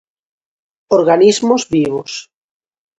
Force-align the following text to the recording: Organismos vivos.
Organismos 0.97 1.61
vivos. 1.73 2.11